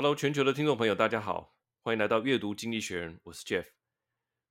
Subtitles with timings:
[0.00, 3.64] Hello，全球的听众朋友，大家好，欢迎来到阅读经济学人，我是 Jeff。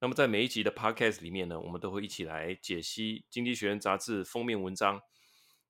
[0.02, 5.02] 那么在每一集的 Podcast 里面呢，我们都会一起来解析《经济学人》杂志封面文章。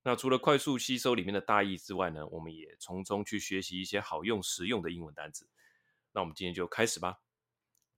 [0.02, 5.48] 那除了快速吸收里面的大意之外呢，我们也从中去学习一些好用、实用的英文单词。
[6.12, 7.20] 那我们今天就开始吧。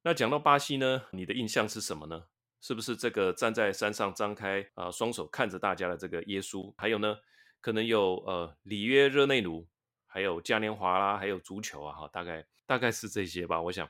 [0.01, 2.25] 那讲到巴西呢，你的印象是什么呢？
[2.59, 6.73] 是不是这个站在山上张开啊双手看着大家的这个耶稣？
[6.75, 7.19] 还有呢，
[7.61, 9.65] 可能有呃里约热内卢。
[10.11, 13.61] 还有嘉年华啦，还有足球啊，哈，大概大概是这些吧。
[13.61, 13.87] 我想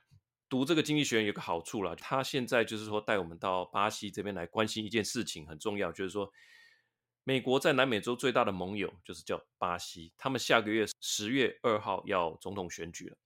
[0.49, 6.29] 读这个经济学院有个好处啦，他现在就是说带我们到巴西这边来关心一件事情很重要，就是说
[7.23, 13.17] 美国在南美洲最大的盟友就是叫巴西，他们下个月十月二号要总统选举了。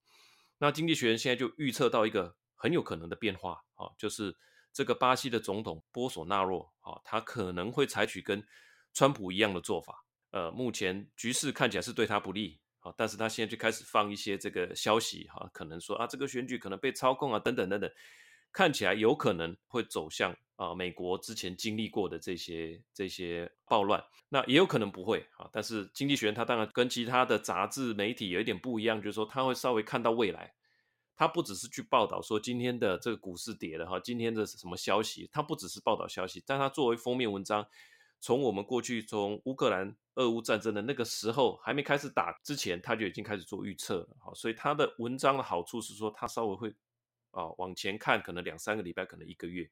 [0.58, 4.36] 那经济学人现在就预测到一个很有可能的变化啊，就是
[4.72, 8.46] 这个巴西的总统波索纳洛啊，他可能会采取跟
[8.92, 10.04] 川普一样的做法。
[10.30, 12.60] 呃，目前局势看起来是对他不利。
[12.84, 17.90] 啊但是他现在就开始放一些这个消息，哈，可能说啊，这个选举可能被操控啊，等等等等，
[18.52, 25.48] 看起来有可能会走向啊，美国之前经历过的这些这些暴乱，那也有可能不会啊。
[25.50, 30.52] 但是经济学人他当然跟其他的杂志媒体有一点不一样，就是说他会稍微看到未来，
[31.16, 37.66] 他不只是去报道说今天的这个股市跌了哈，今天的什么消息，他不只是报道消息，但他作为封面文章。
[38.20, 44.16] 从我们过去从乌克兰俄乌战争的那个时候还没开始打之前，他就已经开始做预测了。
[44.18, 46.74] 好，所以他的文章的好处是说，他稍微会
[47.32, 49.68] 啊往前看，可能两三个礼拜，可能一个月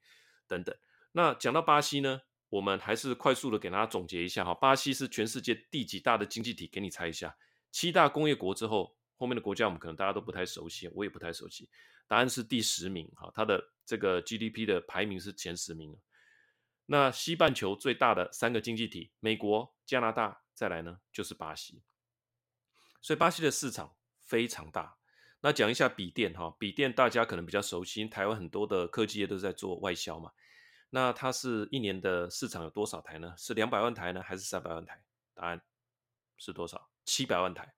[0.47, 0.77] 等等。
[1.13, 4.53] 那讲到巴西呢，我们还是快速的给大家总结一下哈。
[4.53, 6.67] 巴西是全世界第几大的经济体？
[6.67, 7.35] 给你猜一下，
[7.71, 11.71] 七大工业国之后，后面的国家我们可能大家都不太熟悉，我也不太熟悉。
[12.07, 15.97] 答案是第十名哈，它的这个 GDP 的排名是前十名。
[16.93, 21.83] 那西半球最大的三个经济体，美国、加拿大，再来呢就是巴西。
[23.01, 24.99] 所以巴西的市场非常大。
[25.41, 30.33] 那讲一下笔电哈，笔电大家可能比较熟悉，台湾很多的科技业都在做外销嘛。
[30.91, 33.35] 那它是一年的市场有多少台呢？
[33.39, 35.03] 是两百万台呢，还是三百万台？
[35.33, 35.63] 答案
[36.37, 36.91] 是多少？
[37.07, 37.75] 七百万台。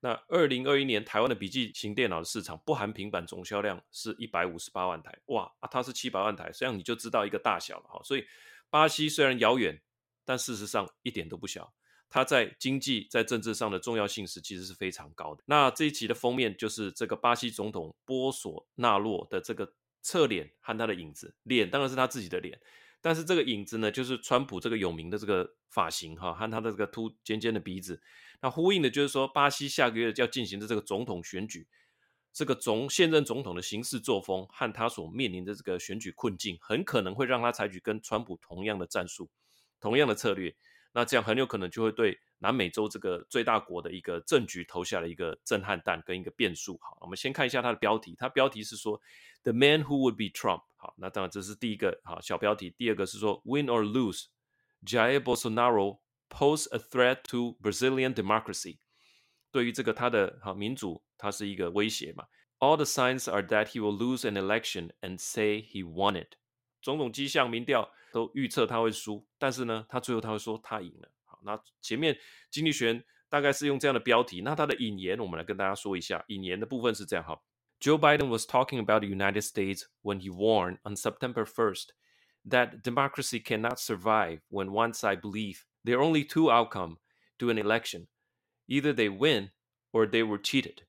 [0.00, 8.00] 那二零二一年台湾的笔记型电脑的市场不含平板总销量是一百五十八万台，哇，它是七百万台，这样你就知道一个大小了哈。
[8.04, 8.24] 所以
[8.70, 9.80] 巴西虽然遥远，
[10.24, 11.72] 但事实上一点都不小，
[12.08, 15.42] 它在经济在政治上的重要性是其实是非常高的。
[15.46, 22.60] 那这一期的封面就是这个巴西总统波索纳洛的这个侧脸和他的影子，脸当然是他自己的脸。
[23.00, 28.00] 但是这个影子呢，就是川普这个有名的这个发型哈，和他的这个凸尖尖的鼻子，
[28.40, 31.66] 那呼应的就是说，巴西下个月要进行的这个总统选举，
[32.32, 39.28] 这个总现任总统的行事作风和他所面临的这个选举困境，很可能会让他采取跟川普同样的战术，
[39.80, 40.54] 同样的策略。
[40.92, 46.78] 那这样很有可能就会对南美洲这个最大国的一个政局投下了一个震撼弹跟一个变数。
[46.80, 49.00] 好，我们先看一下它的标题，它标题是说
[49.42, 50.62] The man who would be Trump。
[50.76, 52.74] 好，那当然这是第一个好小标题。
[52.76, 55.98] 第二个是说 Win or lose，Jair Bolsonaro
[56.29, 58.79] pose a threat to Brazilian democracy。
[59.51, 62.25] 对于这个他的好民主，它是一个威胁嘛？
[62.59, 66.37] All the signs are that he will lose an election and say he won it。
[66.81, 71.11] 种种迹象民调都预测他会输，但是呢，他最后他会说他赢了。
[71.25, 72.17] 好，那前面
[72.49, 76.23] 经济学人大概是用这样的标题，那他的引言我们来跟大家说一下。
[76.27, 77.39] 引言的部分是这样哈。
[77.79, 81.89] Joe Biden was talking about the United States when he warned on September 1st
[82.49, 86.98] that democracy cannot survive when one side believes there are only two outcome
[87.38, 88.06] to an election.
[88.66, 89.50] Either they win
[89.92, 90.82] or they were cheated.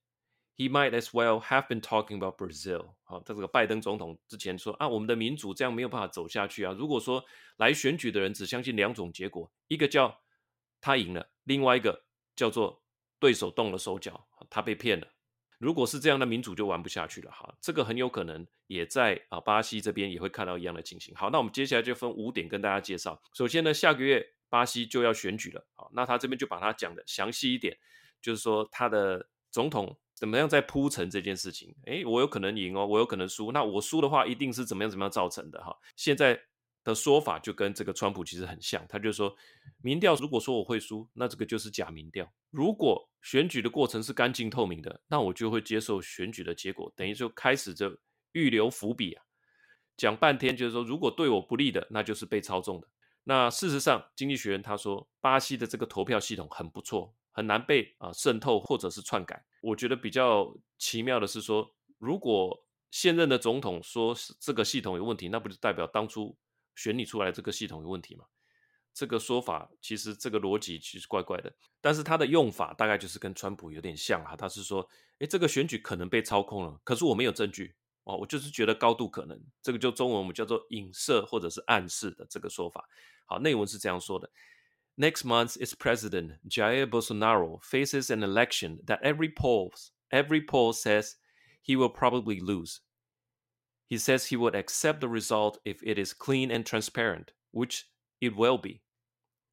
[0.55, 2.95] He might as well have been talking about Brazil.
[3.03, 6.73] 好，在这个拜登总统之前说啊，我们的民主这样没有办法走下去啊。
[6.77, 7.23] 如果说
[7.55, 10.19] 来选举的人只相信两种结果，一个叫
[10.81, 12.03] 他赢了，另外一个
[12.35, 12.83] 叫做
[13.19, 15.07] 对手动了手脚，他被骗了。
[15.59, 21.15] 如果是这样的民主就玩不下去了哈，这个很有可能也在啊巴西这边也会看到一样的情形。
[21.15, 23.21] 好，那我们接下来就分五点跟大家介绍。
[23.33, 27.77] 首先呢，下个月巴西就要选举了，好，那他这边就把它讲的详细一点，
[28.21, 31.75] 就是说他的总统怎么样在铺陈这件事情。
[31.85, 35.75] 诶，我有可能赢哦，我有可能输，那我输的话一定是怎么样怎么样造成的哈。
[35.95, 36.39] 现在
[36.83, 39.35] 的说法就跟这个川普其实很像，他就说，
[39.81, 47.95] 民调如果说我会输，那这个就是假民调；如果选举的过程是干净透明的，那我就会接受选举的结果，等于就开始就
[48.31, 49.23] 预留伏笔啊，
[49.97, 52.87] 讲半天就是说，如果对我不利的，那就是被操纵的。
[53.29, 59.45] 那事实上，经济学人他说，巴西的这个投票系统很不错，很难被啊渗透或者是篡改。
[59.61, 66.35] 我觉得比较奇妙的是说，如果现任的总统说是这个系统有问题，那不就代表当初
[66.75, 68.25] 选你出来这个系统有问题吗？
[68.95, 74.89] 这个说法其实这个逻辑其实怪怪的，但是他的用法大概就是跟川普有点像哈，他是说，
[75.19, 82.83] 诶，这个选举可能被操控了，可是我没有证据哦，我就是觉得高度可能，这个就中文我们叫做影射或者是暗示的这个说法。
[83.28, 84.30] 好，内文是这样说的：
[84.96, 91.14] Next month, its president Jair Bolsonaro faces an election that every polls every poll says
[91.62, 92.78] he will probably lose.
[93.88, 97.82] He says he would accept the result if it is clean and transparent, which
[98.20, 98.82] it will be.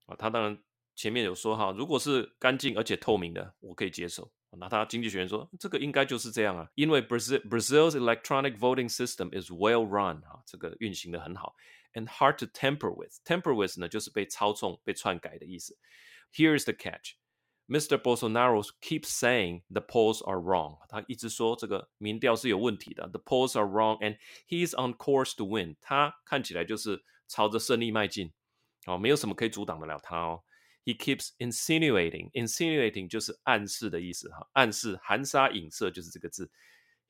[0.05, 0.57] 啊，他当然
[0.95, 4.31] 前面有说哈，如果是干净而且透明的，我可以接受。
[4.51, 11.55] 那他经济学人说，这个应该就是这样啊，因为 Brazil Brazil's electronic voting system is well run 啊，这个运行得很好
[11.95, 13.19] ，and hard to tamper with.
[13.23, 15.77] Tamper with 呢，就是被操纵、被篡改的意思。
[16.33, 17.15] Here is the catch.
[17.67, 17.97] Mr.
[17.97, 20.79] Bolsonaro keeps saying the polls are wrong.
[20.89, 23.07] 他一直说这个民调是有问题的。
[23.07, 24.17] The polls are wrong, and
[24.47, 25.77] he's on course to win.
[25.79, 28.33] 他看起来就是朝着胜利迈进。
[28.85, 30.43] 哦，没有什么可以阻挡得了他哦。
[30.83, 36.51] He keeps insinuating, insinuating 就是暗示的意思哈，暗示、含沙隐射就是这个字。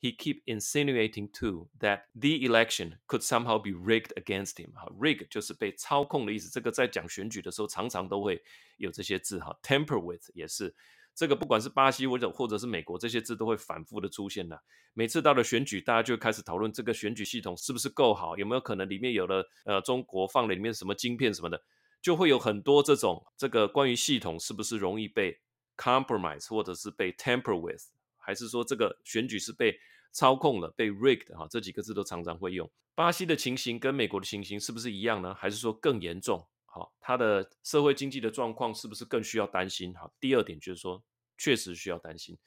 [0.07, 4.73] He keep insinuating too that the election could somehow be rigged against him.
[4.75, 6.49] 哈，rig 就是被操控的意思。
[6.49, 8.41] 这个在讲选举的时候常常都会
[8.77, 9.59] 有这些字哈。
[9.65, 10.73] Tamper with 也是
[11.13, 14.63] 这个，不管是巴西或者或者是美国，这些字都会反复的出现的。
[14.95, 21.61] 每次到了选举，大家就开始讨论这个选举系统是不是够好，有没有可能里面有了呃中国放了里面什么晶片什么的。
[22.01, 25.41] 就会有很多这种这个关于系统是不是容易被
[25.77, 27.83] compromise 或者是被 tamper with，
[28.17, 29.77] 还是说这个选举是被
[30.17, 32.71] 操控了、被 rigged 哈，这几个字都常常会用。
[32.95, 35.35] 巴西的情形跟美国的情形是不是一样呢？
[35.35, 36.49] 还是说更严重？
[36.65, 39.95] 好，它的社会经济的状况是不是更需要担心？
[39.95, 41.05] 好，第二点就是说，
[41.37, 42.39] 确实需要担心。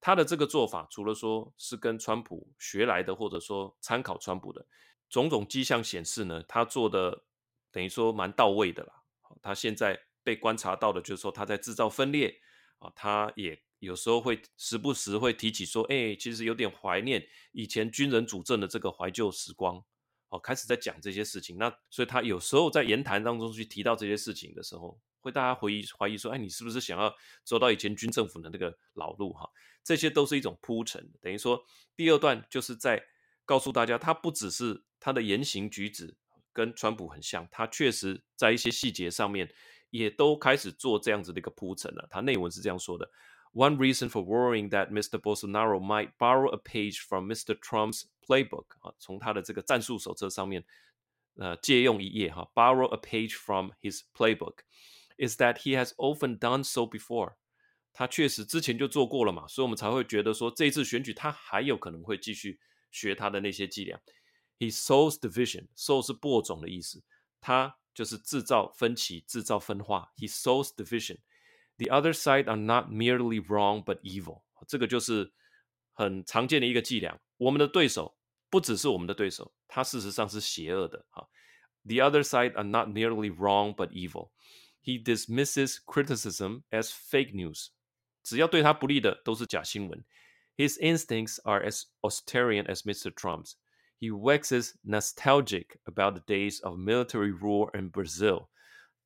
[0.00, 4.64] 他的这个做法，除了说是跟川普学来的，或者说参考川普的
[5.10, 7.24] 种种迹象显示呢，他做的
[7.72, 8.92] 等于说蛮到位的啦。
[9.42, 12.40] 他现在被观察到的，就是说他在制造分裂
[12.78, 19.82] 啊，他也有时候会时不时会提起说，哎，其实有点怀念以前军人主政的这个怀旧时光，
[20.28, 21.56] 哦，开始在讲这些事情。
[21.56, 29.48] 那所以他有时候在言谈当中去提到这些事情的时候，会大家怀疑怀疑说，哎，你是不是想要走到以前军政府的那个老路哈？
[29.82, 31.64] 这些都是一种铺陈，等于说
[31.96, 33.02] 第二段就是在
[33.44, 36.16] 告诉大家，他不只是他的言行举止。
[36.52, 39.46] 跟川普很像，他确实在一些细节上面
[39.90, 42.08] 也都开始做这样子的一个铺陈了。
[42.10, 43.06] 他内文是这样说的
[43.55, 45.19] ：One reason for worrying that Mr.
[45.19, 47.55] Bolsonaro might borrow a page from Mr.
[47.59, 50.63] Trump's playbook 啊，从他的这个战术手册上面
[51.35, 54.59] 呃借用一页哈，borrow a page from his playbook
[55.17, 57.33] is that he has often done so before。
[57.93, 62.57] 他确实之前就做过了嘛，所以我们才会觉得说这一次选举他还有可能会继续
[62.89, 63.99] 学他的那些伎俩。
[64.57, 65.67] He sows division.
[65.75, 67.03] Sow 是播种的意思，
[67.41, 70.13] 他就是制造分歧、制造分化。
[70.15, 71.17] He sows division.
[71.77, 74.43] The other side are not merely wrong but evil.
[74.67, 75.31] 这个就是
[75.93, 77.19] 很常见的一个伎俩。
[77.37, 78.15] 我们的对手
[78.49, 81.05] 不只是我们的对手，他事实上是邪恶的。
[81.09, 81.27] 哈，
[81.83, 84.29] The other side are not merely wrong but evil.
[84.83, 87.69] He dismisses criticism as fake news.
[88.23, 90.05] 只要对他不利的都是假新闻。
[90.57, 93.11] His instincts are as Austarian as Mr.
[93.11, 93.53] Trump's.
[93.99, 98.49] He waxes nostalgic about the days of military rule in Brazil。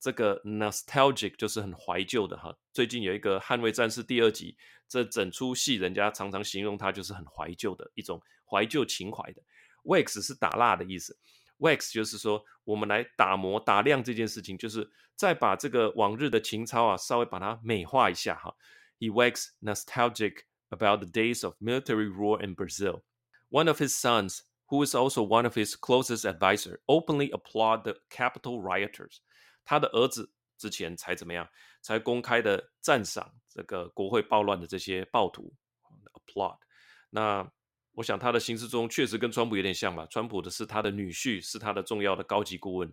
[0.00, 2.56] 这个 nostalgic 就是很怀旧的哈。
[2.72, 4.56] 最近有一个《捍卫战士》第二集，
[4.88, 9.42] 这整出戏人家常常形容它就是很怀旧的一种怀旧情怀的。
[9.84, 11.16] wax 是打蜡的意思
[11.58, 18.56] ，wax 就是说我们来打磨打亮这件事情，就是再把这个往日的情操啊稍微把它美化一下哈。
[18.98, 23.02] He wax nostalgic about the days of military rule in Brazil.
[23.50, 24.40] One of his sons.
[24.72, 29.20] Who is also one of his closest advisor, openly applaud the capital rioters。
[29.64, 31.48] 他的儿子之前才怎么样？
[31.82, 35.54] 才公开的赞赏这个国会暴乱的这些暴徒。
[36.12, 36.58] applaud。
[37.10, 37.50] 那
[37.92, 40.06] 我想他的行事中确实跟川普有点像吧？
[40.10, 42.92] 川普的是他的女婿，是他的重要的高级顾问。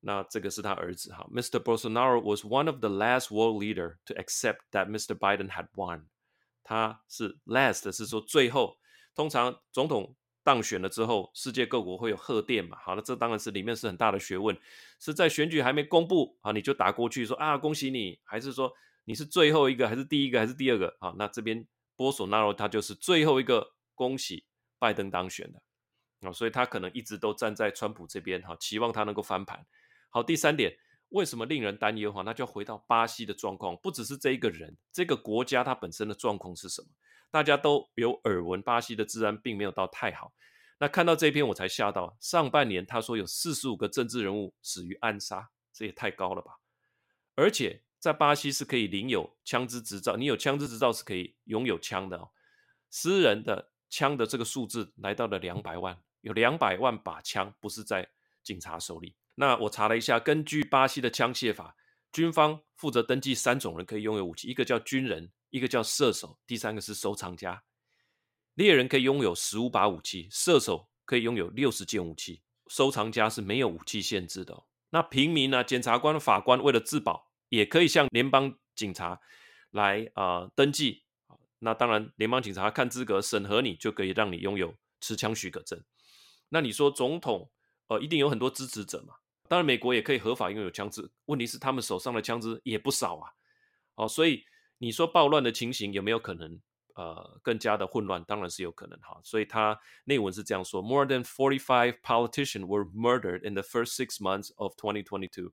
[0.00, 1.26] 那这个是他儿子哈。
[1.32, 1.58] Mr.
[1.58, 5.18] Bolsonaro was one of the last world leader to accept that Mr.
[5.18, 6.06] Biden had won。
[6.62, 8.78] 他是 last 是说最后，
[9.14, 10.14] 通常总统。
[10.48, 12.78] 当选了之后，世界各国会有贺电嘛？
[12.80, 14.58] 好了，这当然是里面是很大的学问，
[14.98, 18.72] 是在选举还没公布啊，你就打过去说啊，恭喜你，还是说
[19.04, 20.96] 你是最后一个，还是第一个，还是第二个？
[21.00, 24.46] 好，那这边波索纳罗他就是最后一个，恭喜
[24.78, 25.60] 拜登当选的
[26.26, 29.66] 啊，所以他可能一直都站在川普这边哈，期望他能够翻盘。
[30.08, 30.78] 好，第三点，
[31.10, 32.22] 为什么令人担忧哈？
[32.22, 36.88] 那就回到巴西的状况，不只是这一个人，这个国家它本身的状况是什么？
[37.30, 40.32] 大家都有耳闻，巴西的治安并没有到太好。
[40.78, 46.58] 那看到这篇我才吓到，上半年他说有四十五个政治人物死于暗杀，这也太高了吧？
[47.34, 52.30] 而且在巴西是可以领有枪支执照，你有枪支执照是可以拥有枪的哦。
[52.90, 58.08] 私人的枪的这个数字来到了两百万，有两百万把枪不是在
[58.42, 59.16] 警察手里。
[59.40, 61.76] 那我查了一下，根据巴西的枪械法，
[62.10, 67.62] 军方负责登记三种人可以拥有武器，一个叫军人，一个叫射手，第三个是收藏家。
[68.54, 74.64] 猎人可以拥有十五把武器，射手可以拥有六十件武器，收藏家是没有武器限制的。
[74.90, 75.62] 那平民呢？
[75.62, 79.20] 检察官、法官为了自保，也可以向联邦警察
[79.70, 81.04] 来啊、呃、登记。
[81.60, 85.80] 那当然，联邦警察看资格审核你，就可以让你拥有持枪许可证。
[86.48, 87.52] 那你说总统
[87.86, 89.14] 呃一定有很多支持者嘛？
[89.47, 93.31] 当然，美国也可以合法拥有枪支，问题是他们手上的枪支也不少啊。
[93.95, 94.43] 哦，所以
[94.77, 96.61] 你说暴乱的情形有没有可能？
[96.95, 99.19] 呃，更加的混乱，当然是有可能哈。
[99.23, 105.51] 所以他内文是这样说：More than forty-five politicians were murdered in the first six months of 2022.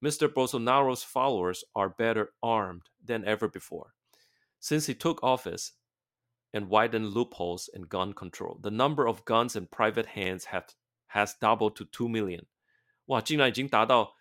[0.00, 0.26] Mr.
[0.26, 3.92] Bolsonaro's followers are better armed than ever before.
[4.58, 5.74] Since he took office
[6.52, 10.74] and widened loopholes in gun control, the number of guns in private hands have
[11.06, 12.46] has doubled to two million.
[13.07, 14.15] 哇，竟然已经达到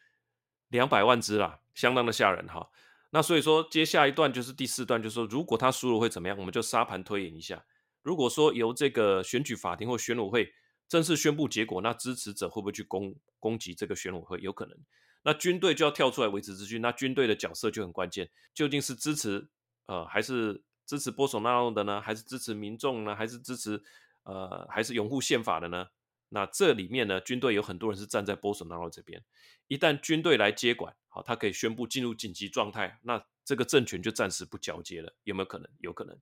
[0.69, 2.71] 两百万支了，相当的吓人哈。
[3.11, 6.37] 那所以说，接下一段就是第四段，就是说，如果他输了会怎么样？
[6.37, 7.65] 我们就沙盘推演一下。
[8.03, 10.53] 如果说由这个选举法庭或选委会
[10.89, 14.39] 正式宣布结果，那支持者会不会去攻攻击这个选委会？
[14.41, 14.77] 有可能。
[15.23, 16.79] 那军队就要跳出来维持秩序。
[16.79, 19.49] 那军队的角色就很关键，究竟是支持
[19.87, 22.01] 呃还是支持波索纳罗的呢？
[22.01, 23.17] 还是支持民众呢？
[23.17, 23.83] 还是支持
[24.25, 25.87] 呃还是拥护宪法的呢？
[26.29, 29.23] 那这里面呢，军队有很多人是站在波索纳罗这边。
[29.69, 35.69] 一旦军队来接管，好，他可以宣布进入紧急状态，那这个政权就暂时不交接了，有没有可能？
[35.81, 36.19] 有可能。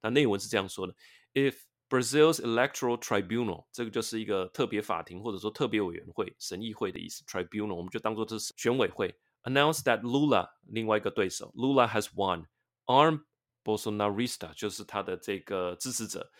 [0.00, 0.94] 那内文是这样说的
[1.34, 1.56] ：If
[1.88, 7.24] Brazil's electoral tribunal，这个就是一个特别法庭或者说特别委员会、审议会的意思。
[7.24, 9.14] tribunal 我们就当做这是选委会。
[9.44, 13.22] ，announce that Lula，另外一个对手，Lula has won，armed
[13.64, 16.30] Bolsonarista 就是他的这个支持者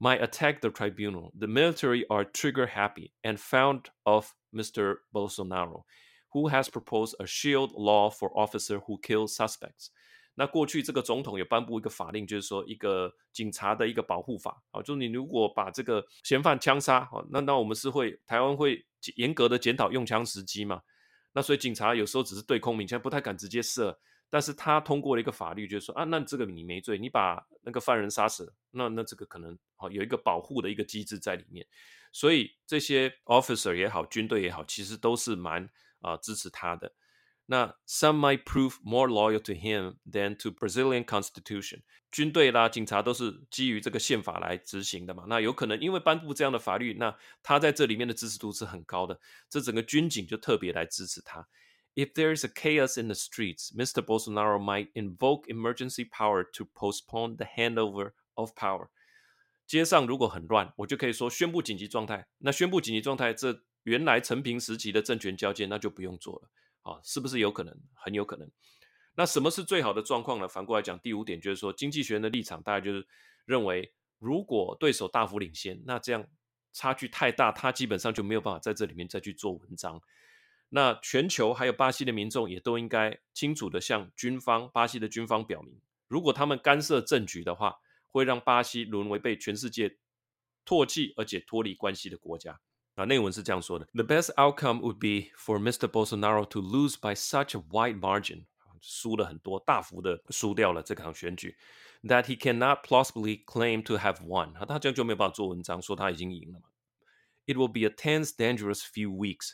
[0.00, 1.30] ，might attack the tribunal.
[1.38, 4.96] The military are trigger happy and found of Mr.
[5.12, 5.84] Bolsonaro.
[6.32, 9.88] Who has proposed a shield law for officer who kill suspects？
[10.36, 20.80] 那过去这个总统也颁布一个法令，就是说一个警察的一个保护法啊，就是你如果把这个嫌犯枪杀啊，那那我们是会台湾会严格的检讨用枪时机嘛。
[21.32, 23.98] 那所以警察有时候只是对空鸣枪，不太敢直接射。
[24.30, 31.66] 但是他通过了一个法律，就是说啊，那这个你没罪，你把那个犯人杀死了，那那这个可能啊有一个保护的一个机制在里面。
[32.12, 35.68] 所以这些 officer 也好，军队也好，其实都是蛮。
[36.02, 36.90] 啊，支持他的。
[37.44, 41.82] 那 some might prove more loyal to him than to Brazilian Constitution。
[42.10, 45.24] 军队啦，警察都是基于这个宪法来执行的嘛。
[45.28, 49.20] 那有可能因为颁布这样的法律，那他在这里面的支持度是很高的。
[49.50, 51.46] 这整个军警就特别来支持他。
[51.96, 54.00] If there is a chaos in the streets, Mr.
[54.00, 58.88] Bolsonaro might invoke emergency power to postpone the handover of power。
[59.66, 62.26] 街上如果很乱，我就可以说宣布紧急状态。
[62.38, 66.50] 那宣布紧急状态，这原来承平时期的政权交接，那就不用做了，
[66.82, 67.76] 啊，是不是有可能？
[67.94, 68.50] 很有可能。
[69.16, 70.48] 那什么是最好的状况呢？
[70.48, 73.06] 反过来讲，第五点就是说，经济学人的立场大概就是
[73.44, 76.26] 认为，如果对手大幅领先，那这样
[76.72, 80.00] 差距太大，他基本上就没有办法在这里面再去做文章。
[80.69, 87.77] 那全球还有巴西的民众也都应该清楚地向军方、巴西的军方表明，如果他们干涉政局的话，
[88.09, 89.97] 会让巴西沦为被全世界
[90.65, 92.59] 唾弃而且脱离关系的国家。
[92.95, 95.87] 啊，内文是这样说的：The best outcome would be for Mr.
[95.87, 98.45] Bolsonaro to lose by such a wide margin，
[98.79, 101.57] 输了很多，大幅的输掉了这场选举，
[102.03, 104.53] that he cannot plausibly claim to have won。
[104.65, 106.69] 他这样就没有办法做文章说他已经赢了嘛。
[107.45, 109.51] It will be a tense, dangerous few weeks.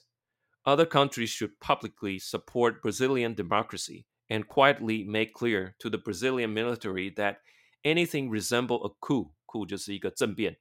[0.66, 7.14] Other countries should publicly support Brazilian democracy and quietly make clear to the Brazilian military
[7.16, 7.38] that
[7.84, 10.60] anything resemble a coup，coup coup 就是一个政变。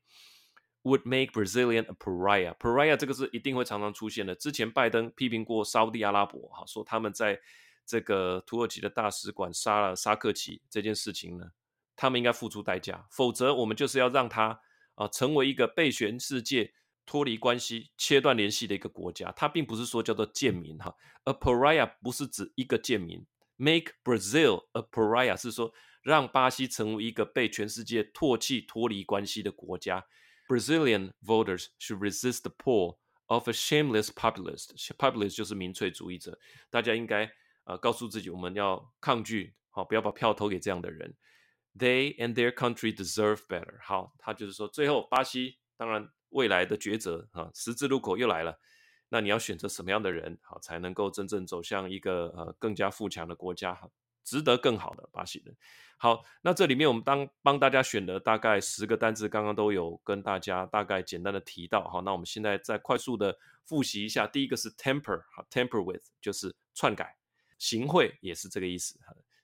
[0.82, 2.54] Would make Brazilian a pariah.
[2.56, 4.34] Pariah 这个是一定会常常出现的。
[4.34, 7.38] 之前拜登批评过沙乌地阿拉伯，哈，说他们在
[7.84, 11.50] 这个土耳其的大使馆杀了沙克奇这件事情呢，
[11.94, 14.58] 他们应该付出代价，否则我们就是要让他
[14.94, 16.72] 啊成为一个被全世界
[17.05, 19.31] 脱离关系、切断联系的一个国家。
[19.35, 20.95] 它并不是说叫做贱民哈
[21.25, 23.25] ，a pariah 不是指一个贱民
[23.57, 30.05] ，make Brazil a pariah 是说让巴西成为一个被全世界唾弃、脱离关系的国家。
[30.47, 34.75] Brazilian voters should resist the pull of a shameless populist.
[34.97, 36.37] Populist 就是民粹主义者。
[36.69, 37.31] 大家应该、
[37.63, 41.15] 呃、告诉自己，我们要抗拒，好，不要把票投给这样的人。
[41.75, 43.79] They and their country deserve better。
[43.81, 48.59] 好，他就是说，最后巴西当然未来的抉择啊，十字路口又来了。
[49.07, 53.89] 那你要选择什么样的人，好才能够真正走向一个呃更加富强的国家，哈
[54.23, 55.55] 值得更好的巴西人。
[55.97, 61.87] 好，那这里面我们当帮大家选了大概十个单字，刚刚都有跟大家大概简单的提到。
[61.87, 64.27] 好，那我们现在再快速的复习一下。
[64.27, 67.15] 第一个是 temper，哈，temper with 就是篡改，
[67.57, 68.99] 行贿也是这个意思。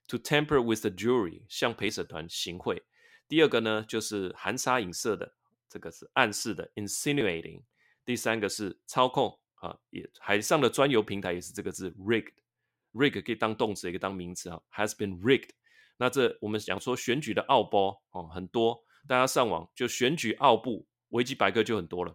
[0.08, 2.82] To temper with the jury，向陪审团行贿。
[3.28, 5.32] 第二个呢，就是含沙隐射的，
[5.72, 7.62] 这个是暗示的，insinuating。
[8.04, 15.48] 第三个是操控，啊，也海上的专油平台也是这个字，rigged，rig 可以当动词，也可以当名词啊，has been rigged。
[15.96, 22.14] 那这我们讲说选举的奥波哦，很多，大家上网就选举奥布维基百科就很多了。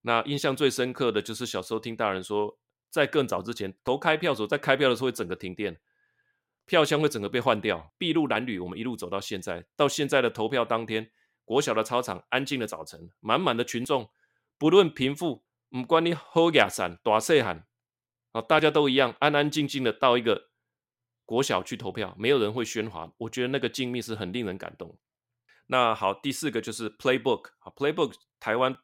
[0.00, 5.78] 那印象最深刻的就是小时候听大人说，在更早之前投开票的时候，在开票的时候会整个停电，
[6.64, 8.58] 票箱会整个被换掉，筚路蓝缕。
[8.58, 11.10] 我们一路走到现在，到现在的投票当天，
[11.50, 14.08] 国小的操场安静的早晨，满满的群众，
[14.56, 17.66] 不论贫富，唔管你好亚散大细汉，
[18.30, 20.50] 啊，大家都一样安安静静的到一个。
[21.24, 23.12] 国小去投票，没有人会喧哗。
[23.18, 24.96] 我觉得那个静谧是很令人感动。
[25.66, 27.48] 那好，第四个就是 playbook。
[27.58, 28.76] 啊，playbook 台湾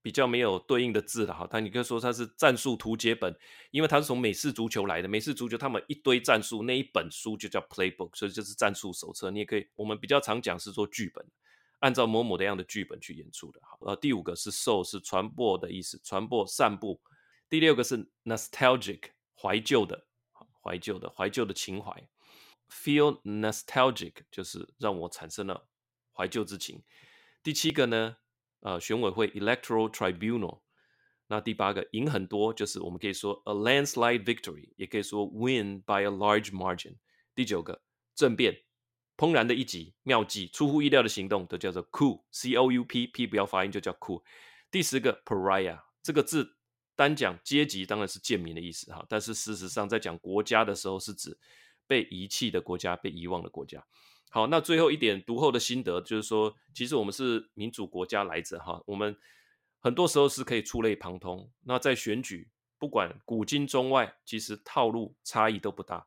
[0.00, 1.48] 比较没有对应的字的哈。
[1.50, 3.36] 它你可以说它是战术图解本，
[3.72, 5.08] 因为它是从美式足球来的。
[5.08, 9.32] 美式足球他们一堆战术，那一本书就叫 playbook，所以就是战术手册。
[9.32, 11.24] 你也可以，我们比较常讲是说剧本，
[11.82, 13.60] 按照某某的样的剧本去演出的。
[13.62, 17.00] 好，呃，第五个是 sow 是传播的意思，传播散布。
[17.48, 19.02] 第六个是 nostalgic
[19.40, 20.08] 怀旧的。
[20.64, 22.08] 怀旧的怀旧的情怀
[22.70, 25.66] ，feel nostalgic 就是让我产生了
[26.16, 26.80] 怀旧之情。
[27.42, 28.16] 第七个呢，
[28.60, 30.60] 呃，选委会 electoral tribunal。
[31.26, 36.94] 那第八个赢很多，就是我们可以说 a landslide victory，也可以说 win by a large margin。
[37.34, 37.82] 第九个
[38.14, 38.62] 政变，
[39.22, 44.22] 怦然的一击，妙计，出乎意料的行动，都叫做 coup，c o u p，p 不要发音就叫 coup。
[44.70, 46.56] 第十个 pariah 这个字。
[46.94, 51.36] 单讲阶级当然是贱民的意思哈，但是事实上在讲国家的时候是指
[51.86, 53.82] 被遗弃的国家、被遗忘的国家。
[54.30, 59.16] 好，那最后一点读后的心得就是说，其实我们是民主国家来着哈，我们
[59.80, 61.50] 很多时候是可以触类旁通。
[61.64, 66.06] 那在选举，不管古今中外，其实套路差异都不大，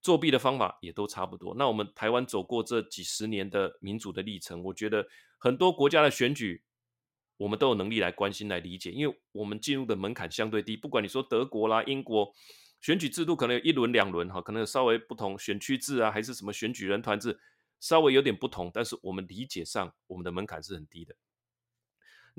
[0.00, 1.54] 作弊的方法也都差不多。
[1.56, 5.06] 那我们台湾走过这几十年的民主的历程，我觉得
[5.38, 6.62] 很多国家的选举。
[7.36, 10.76] 我们都有能力来关心、来理解，因为我们进入的门槛相对低。
[10.76, 12.30] 不管你说德国啦、英国，
[12.82, 17.40] 选举制度可能有一轮、两轮，哈，可能有稍微不同，选区制啊，还是什么选举人团制，
[17.80, 18.70] 稍微有点不同。
[18.74, 21.16] 但是我们理解上，我们的门槛是很低的。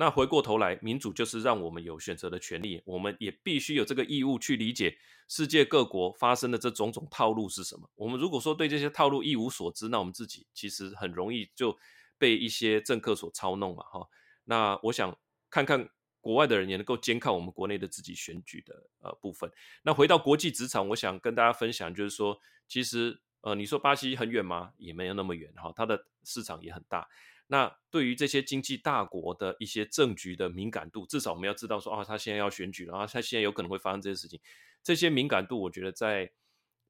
[0.02, 7.88] 那回过头来，民主就是让我们有选择的权利，我们也必须有这个义务去理解世界各国发生的这种种套路是什么。
[7.94, 11.78] 我们如果说对这些套路一无所知，那我们自己其实很容易就
[12.18, 14.10] 被一些政客所操弄嘛，哈。
[14.46, 15.16] 那我想
[15.52, 15.88] 看看
[16.20, 19.52] 国外的人也能够监看我们国内的自己选举的呃部分。
[19.84, 24.74] 那回到国际职场，我想跟大家分享，就是说，其实呃，你说巴西很远吗？
[24.78, 27.08] 也没有那么远哈，它的市场也很大。
[27.52, 34.40] 那对于这些经济大国的一些政局的敏感度，至少我们要知道说，啊，他现在要选举了啊，他现在有可能会发生这些事情。
[34.82, 36.32] 这些敏感度，我觉得在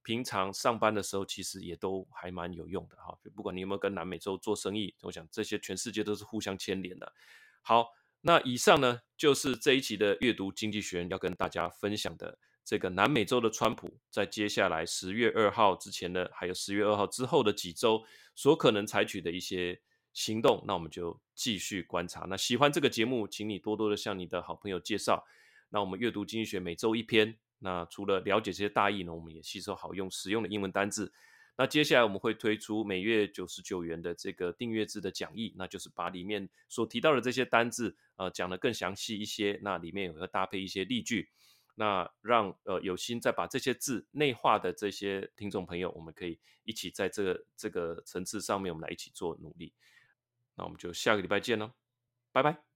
[0.04, 3.18] 平常上班的时候，其实也都还蛮有用的哈。
[3.24, 7.12] 就不管你有没有跟南美洲做生意，我想这些全世界都是互相牵连的。
[7.64, 7.88] 好，
[8.22, 18.04] 那以上呢，就是这一期的阅读经济学人要跟大家分享的这个南美洲的川普，在接下来十月二号之前的，还有十月二号之后的几周
[18.36, 19.82] 所可能采取的一些
[20.14, 22.26] 行动，那我们就继续观察。
[22.30, 25.26] 那喜欢这个节目，请你多多的向你的好朋友介绍。
[25.70, 31.14] 那我们阅读经济学每周一篇，那除了了解这些大意呢，我们也吸收好用实用的英文单字。
[31.58, 39.60] 那接下来我们会推出每月九十九元的这个订阅制的讲义，那就是把里面所提到的这些单字，呃，讲得更详细一些。
[39.62, 41.30] 那里面也会搭配一些例句，
[41.76, 49.74] 那让呃有心再把这些字内化的这些听众朋友，我们可以一起在这个这个层次上面，我们来一起做努力。
[50.56, 51.72] 那我们就下个礼拜见喽，
[52.32, 52.71] 拜拜。